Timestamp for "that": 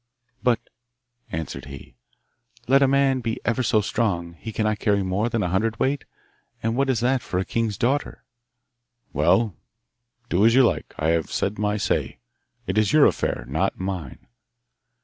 7.01-7.21